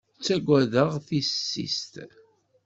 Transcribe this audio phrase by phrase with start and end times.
[0.17, 1.93] Ttagadeɣ tissist!